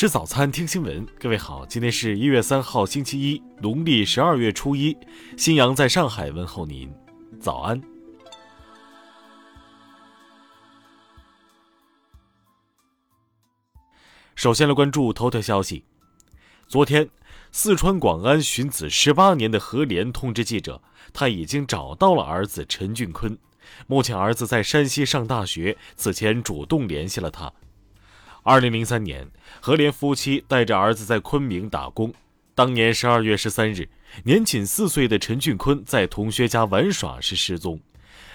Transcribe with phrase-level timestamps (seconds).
[0.00, 1.06] 吃早餐，听新闻。
[1.18, 4.96] 各位好，今天是一月三号，星期一，农历十二月初一。
[5.36, 6.90] 新阳在上海问候您，
[7.38, 7.78] 早安。
[14.34, 15.84] 首先来关注头条消息。
[16.66, 17.10] 昨天，
[17.52, 20.80] 四川广安寻子十八年的何莲通知记者，
[21.12, 23.36] 他已经找到了儿子陈俊坤。
[23.86, 27.52] 目前，儿子在山西上大学，此前主动联系了他。
[28.42, 29.30] 二零零三年，
[29.60, 32.12] 何莲夫妻带着儿子在昆明打工。
[32.54, 33.88] 当年十二月十三日，
[34.24, 37.78] 年仅四岁的陈俊坤在同学家玩耍时失踪。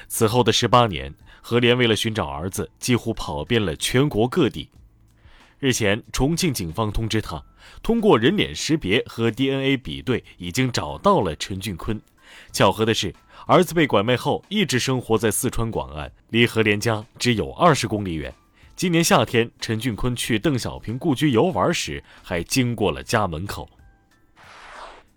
[0.07, 4.69] 此后的十八年，何莲为了寻找儿子，几乎跑遍了全国各地。
[5.57, 7.43] 日前，重庆警方通知他，
[7.81, 11.99] 通过人脸识别和 DNA 比对，已经找到了陈俊坤。
[12.51, 13.15] 巧合的是，
[13.47, 18.31] 儿子被拐卖后一直生活在四川广安，离何莲家只有二十公里远。
[18.75, 23.69] 今年夏天，陈俊坤去邓小平故居游玩时，还经过了家门口。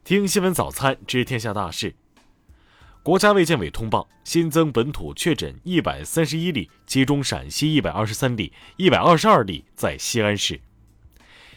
[0.04, 1.96] 听新闻早餐知天下大事。
[3.02, 10.60] 国家卫健委通报，新增本土确诊一百三十一例，其中陕西一百二十三例，一百二十二例在西安市。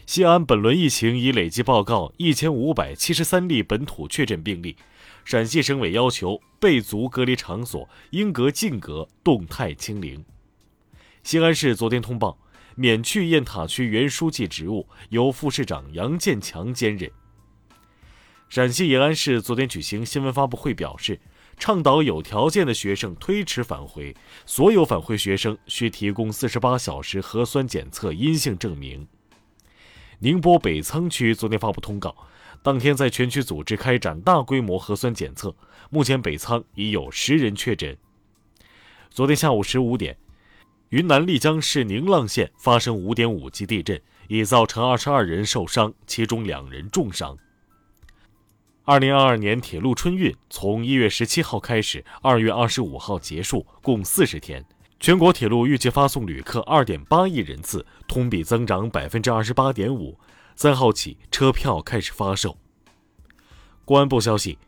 [0.04, 4.76] 西安本轮疫情已累计报告一千五百七十三例本土确诊病例。
[5.24, 10.24] 陕西省委要求被足隔离场所应隔尽隔，动态清零。
[11.22, 12.36] 西安市昨天通报，
[12.74, 17.08] 免去雁塔区原书记职务，由副市长杨建强兼任。
[18.48, 21.20] 陕西延安市昨天举行新闻发布会，表示
[21.56, 24.14] 倡导有条件的学生推迟返回，
[24.44, 29.06] 所有返回学生需提供四十八小时核酸检测阴性证明。
[30.18, 32.14] 宁波北仓区昨天发布通告，
[32.64, 35.54] 当天在全区组织开展大规模核酸检测，
[35.88, 37.96] 目前北仓已有十人确诊。
[39.08, 40.18] 昨天下午十五点。
[40.92, 43.98] 云南丽江市宁蒗县发生五点五级地震，
[44.28, 47.34] 已造成二十二人受伤，其中两人重伤。
[48.84, 54.62] 二零二二年铁路春运从一月十七号开始，二月二十五号结束，共四十天。
[55.00, 60.18] 全国铁路预计发送旅客二点八亿人次，同比增长百分之二十八点五。
[60.56, 62.58] 三号起，车票开始发售。
[63.86, 64.58] 公安部消息，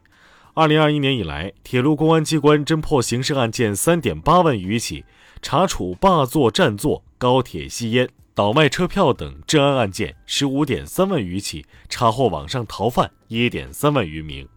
[0.56, 5.04] 二零二一年以来，铁路公安机关侦破刑事案件三点八万余起。
[5.42, 14.48] 查处霸座占座、高铁吸烟、倒卖车票等治安案件十五点三万余起，查获网上逃犯一点三万余名。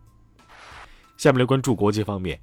[1.17, 2.39] 下面来关注国际方面，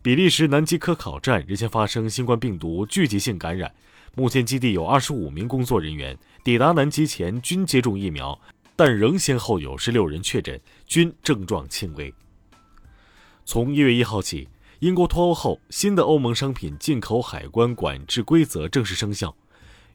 [0.00, 3.74] 比利时南极科考站日前发生新冠病毒聚集性感染，
[4.14, 8.40] 目前基地有二十五名工作人员抵达南极前均接种疫苗，
[8.76, 12.14] 但仍先后有十六人确诊，均症状轻微。
[13.44, 14.48] 从一月一号起。
[14.80, 19.32] 英国脱欧后，新的欧盟商品进口海关管制规则正式生效。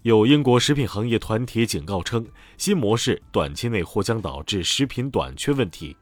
[0.03, 2.25] 有英国食品行业团体警告称，
[2.57, 5.97] 新模式短期内或将导致食品短缺问题。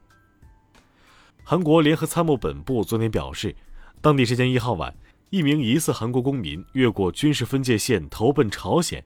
[1.43, 3.55] 韩国联合参谋本部昨天表示，
[4.01, 4.95] 当地时间一号晚，
[5.31, 9.03] 一名疑似韩国公民越过军事分界线投奔朝鲜。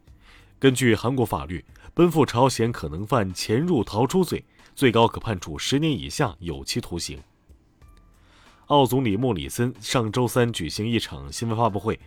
[0.59, 1.63] 根据韩国法律，
[1.93, 4.43] 奔赴朝鲜可能犯潜入逃出罪，
[4.75, 7.17] 最高可判处十年以下有期徒刑。
[8.69, 11.99] 澳总理莫里森上周三举行一场新闻发布会，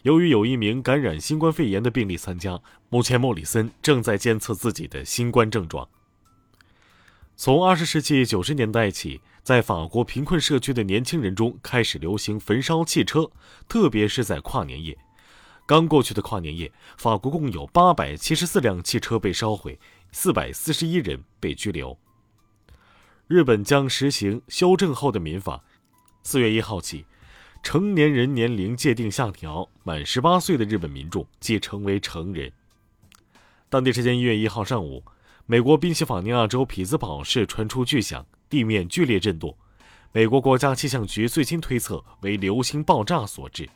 [0.00, 5.86] 由于有一名感染新冠肺炎的病例参加，目前莫里森正在监测自己的新冠症状。
[7.36, 13.30] 从二十世纪九十年代起，在法国贫困社区的年轻人中开始流行焚烧汽车，
[13.68, 14.96] 特别是在跨年夜。
[15.66, 19.78] 刚过去的跨年夜，法国共有八百七十四辆汽车被烧毁，
[20.12, 21.98] 四百四十一人被拘留。
[23.26, 25.62] 日本将实行修正后的民法。
[26.26, 27.04] 四月一号起，
[27.62, 32.50] 成年人年龄界定下调，满十八岁的日本民众即成为成人。
[33.68, 35.04] 当地时间一月一号上午，
[35.46, 39.56] 美国宾夕法尼亚州匹兹堡市传出巨响，地面剧烈震动。
[40.10, 43.68] 美国国家气象局最新推测为流星爆炸所致。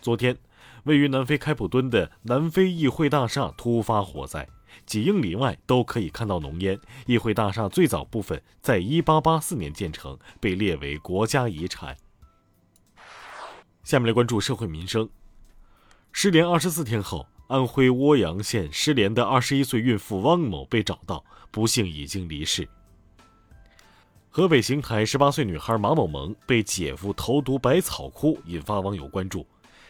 [0.00, 0.38] 昨天，
[0.84, 4.48] 位于南非开普敦的南非议会大厦突发火灾。
[4.84, 6.78] 几英里外都可以看到浓烟。
[7.06, 11.96] 议会大厦最早部分在1884年建成，被列为国家遗产。
[13.84, 15.08] 下面来关注社会民生。
[16.12, 22.68] 失联24天后，安徽涡阳县失联的21岁孕妇汪某被找到，不幸已经离世。
[24.28, 29.46] 河北邢台18岁女孩马某萌被姐夫投毒百草枯，引发网友关注。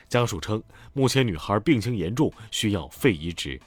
[0.09, 0.63] 家属称，
[0.93, 3.61] 目前女孩病情严重，需要肺移植。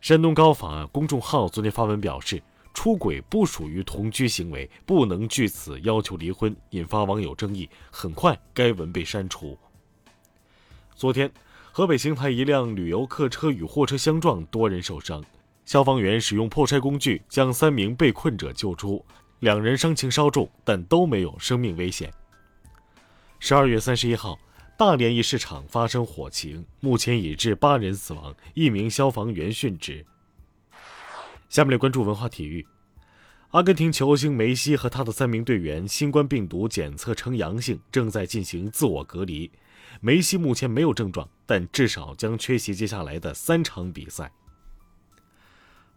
[0.00, 2.42] 山东高法公众号昨天发文表示，
[2.72, 7.68] 出轨不属于同居行为，不能据此要求离婚，引发网友争议。
[7.90, 9.58] 很快，该文被删除。
[10.94, 11.30] 昨天，
[11.70, 15.22] 河北邢台一辆旅游客车与货车相撞，多人受伤。
[15.66, 19.04] 消防员使用破拆工具将三名被困者救出，
[19.40, 22.10] 两人伤情稍重，但都没有生命危险。
[23.38, 24.38] 十二月三十一号，
[24.80, 30.06] 大连一市场发生火情，目前已致八人死亡，一名消防员殉职。
[31.50, 32.66] 下面来关注文化体育。
[33.50, 39.50] 阿根廷球星梅西和他的三名队员新冠病毒检测呈阳性，正在进行自我隔离。
[40.00, 44.32] 梅西目前没有症状，但至少将缺席接下来的三场比赛。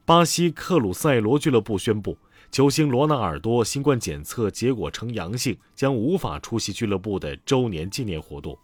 [0.04, 2.18] 巴西克鲁塞罗俱乐部宣布，
[2.52, 8.60] 球星罗纳尔多新冠检测结果呈阳性，将无法出席俱乐部的周年纪念活动。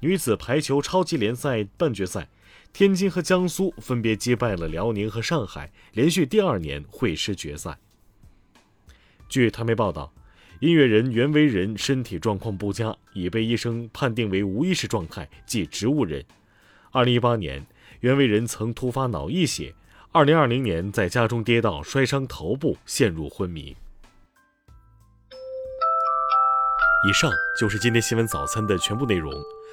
[0.00, 2.28] 女子排球超级联赛半决赛。
[2.70, 7.78] 天津和江苏分别击败了辽宁和上海，连续第二年会师决赛。
[9.26, 10.12] 据台媒报道，
[10.60, 16.24] 音乐人袁惟仁身体状况不佳，已被医生判定为无意识状态，即植物人。
[16.92, 17.66] 二零一八年，
[18.00, 19.74] 袁惟仁曾突发脑溢血；
[20.12, 23.74] 二零二零年在家中跌倒，摔伤头部，陷入昏迷。
[27.08, 29.32] 以上就是今天新闻早餐的全部内容。